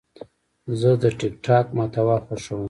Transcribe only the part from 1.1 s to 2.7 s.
ټک ټاک محتوا خوښوم.